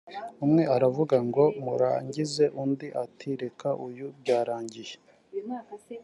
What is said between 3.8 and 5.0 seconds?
uyu byarangiye’